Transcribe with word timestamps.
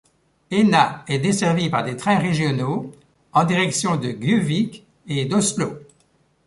Eina 0.49 1.03
est 1.07 1.19
desservie 1.19 1.69
par 1.69 1.83
des 1.83 1.95
trains 1.95 2.17
régionaux 2.17 2.91
en 3.33 3.43
direction 3.43 3.97
de 3.97 4.09
Gjøvik 4.09 4.83
et 5.07 5.25
d'Oslo. 5.25 5.77